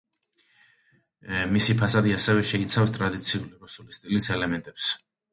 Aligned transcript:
მისი 1.49 1.75
ფასადი 1.81 2.15
ასევე 2.15 2.45
შეიცავს 2.51 2.93
ტრადიციული 2.95 3.51
რუსული 3.67 3.99
სტილის 3.99 4.31
ელემენტებს. 4.37 4.89